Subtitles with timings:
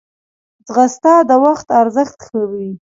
[0.67, 2.69] ځغاسته د وخت ارزښت ښووي